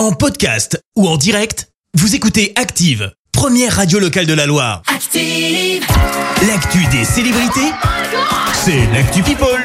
[0.00, 4.80] En podcast ou en direct, vous écoutez Active, première radio locale de la Loire.
[4.86, 5.84] Active.
[6.48, 7.70] L'actu des célébrités,
[8.54, 9.62] c'est l'actu People.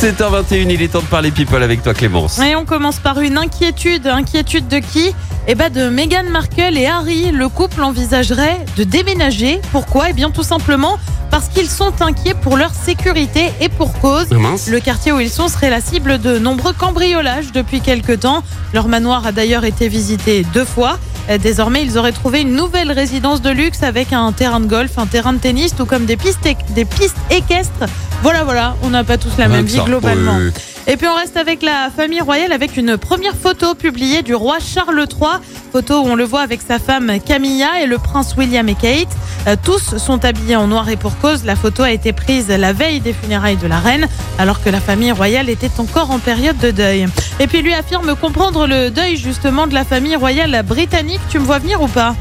[0.00, 2.38] 7h21, il est temps de parler people avec toi Clémence.
[2.38, 4.06] Et on commence par une inquiétude.
[4.06, 5.12] Inquiétude de qui?
[5.48, 7.32] Eh ben de Meghan Markle et Harry.
[7.32, 9.60] Le couple envisagerait de déménager.
[9.72, 10.10] Pourquoi?
[10.10, 11.00] Eh bien tout simplement
[11.32, 14.26] parce qu'ils sont inquiets pour leur sécurité et pour cause.
[14.30, 14.36] Ah.
[14.68, 18.44] Le quartier où ils sont serait la cible de nombreux cambriolages depuis quelque temps.
[18.72, 20.98] Leur manoir a d'ailleurs été visité deux fois.
[21.42, 25.06] Désormais, ils auraient trouvé une nouvelle résidence de luxe avec un terrain de golf, un
[25.06, 27.86] terrain de tennis, tout comme des pistes, éc- des pistes équestres.
[28.22, 30.36] Voilà, voilà, on n'a pas tous la Rien même vie globalement.
[30.36, 30.50] Oui.
[30.88, 34.56] Et puis on reste avec la famille royale avec une première photo publiée du roi
[34.60, 35.38] Charles III.
[35.70, 39.08] Photo où on le voit avec sa femme Camilla et le prince William et Kate.
[39.48, 41.44] Euh, tous sont habillés en noir et pour cause.
[41.44, 44.80] La photo a été prise la veille des funérailles de la reine alors que la
[44.80, 47.06] famille royale était encore en période de deuil.
[47.40, 51.20] Et puis lui affirme comprendre le deuil justement de la famille royale britannique.
[51.28, 52.14] Tu me vois venir ou pas?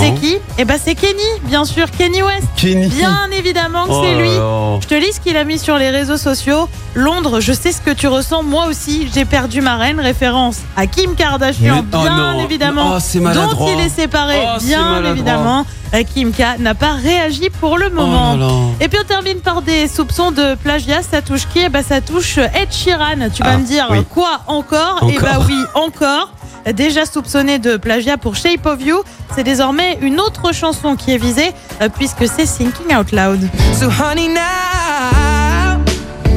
[0.00, 0.36] C'est qui?
[0.58, 2.46] Eh ben c'est Kenny, bien sûr, Kenny West.
[2.56, 2.88] Kenny.
[2.88, 4.80] Bien évidemment que Oh c'est là lui.
[4.82, 6.68] Je te lis ce qu'il a mis sur les réseaux sociaux.
[6.94, 8.42] Londres, je sais ce que tu ressens.
[8.42, 10.00] Moi aussi, j'ai perdu ma reine.
[10.00, 12.44] Référence à Kim Kardashian, Mais- oh bien non.
[12.44, 12.92] évidemment.
[12.94, 13.70] Oh, c'est dont maladroit.
[13.72, 15.10] il est séparé, Oh, c'est bien maladroit.
[15.12, 15.66] évidemment.
[15.94, 18.34] Euh, Kim K n'a pas réagi pour le Oh moment.
[18.36, 18.52] là là.
[18.80, 21.02] Et puis on termine par des soupçons de plagiat.
[21.02, 23.28] Ça touche qui Eh ben, ça touche Ed Sheeran.
[23.34, 24.04] Tu vas Ah, me dire oui.
[24.08, 24.98] quoi encore?
[25.02, 25.20] Eh Encore.
[25.40, 26.32] bah oui, encore.
[26.74, 29.02] Déjà soupçonné de plagiat pour Shape of You,
[29.34, 33.40] c'est désormais une autre chanson qui est visée euh, puisque c'est Thinking Out Loud.
[33.74, 35.80] So honey now,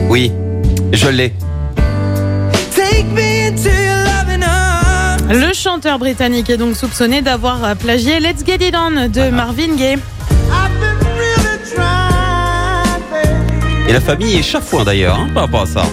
[0.10, 0.32] Oui,
[0.92, 1.34] je l'ai.
[5.30, 9.76] Le chanteur britannique est donc soupçonné d'avoir euh, plagié Let's Get It On de Marvin
[9.76, 9.94] Gaye.
[9.94, 10.00] I've
[10.80, 15.84] been really trying, baby, Et la famille est chafouin d'ailleurs hein, par rapport à ça.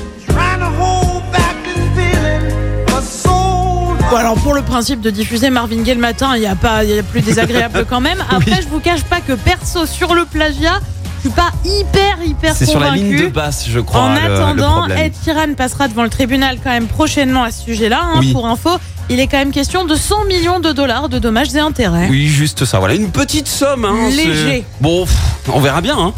[4.11, 6.83] Bon, alors pour le principe de diffuser Marvin Gaye le matin, il n'y a pas,
[6.85, 8.19] il y a plus désagréable quand même.
[8.31, 10.81] Après, je vous cache pas que perso sur le plagiat,
[11.23, 14.01] je suis pas hyper hyper C'est sur la ligne de basse, je crois.
[14.01, 14.89] En le- attendant.
[14.89, 18.01] Ed Sheeran passera devant le tribunal quand même prochainement à ce sujet-là.
[18.03, 18.17] hein.
[18.21, 18.33] Oui.
[18.33, 18.71] Pour info,
[19.11, 22.09] il est quand même question de 100 millions de dollars de dommages et intérêts.
[22.11, 22.79] Oui, juste ça.
[22.81, 23.85] Voilà, une petite somme.
[23.85, 24.65] Hein, Léger.
[24.81, 25.15] Bon, pff,
[25.53, 25.97] on verra bien.
[25.99, 26.13] Hein.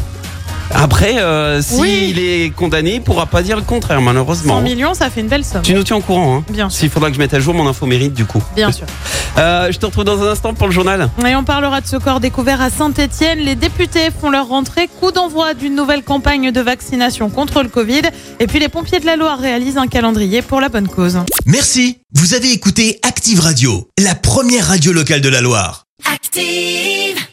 [0.71, 2.13] Après, euh, s'il Oui.
[2.17, 4.55] est condamné, il pourra pas dire le contraire, malheureusement.
[4.55, 5.61] 100 millions, ça fait une belle somme.
[5.61, 6.37] Tu nous tiens au courant.
[6.37, 6.43] Hein.
[6.49, 6.79] Bien sûr.
[6.79, 8.41] S'il faudra que je mette à jour mon info mérite, du coup.
[8.55, 8.85] Bien sûr.
[9.35, 11.09] Euh, je te retrouve dans un instant pour le journal.
[11.27, 13.39] Et on parlera de ce corps découvert à Saint-Etienne.
[13.39, 14.87] Les députés font leur rentrée.
[14.99, 18.03] Coup d'envoi d'une nouvelle campagne de vaccination contre le Covid.
[18.39, 21.17] Et puis les pompiers de la Loire réalisent un calendrier pour la bonne cause.
[21.47, 25.85] Merci, vous avez écouté Active Radio, la première radio locale de la Loire.
[26.13, 27.23] Active.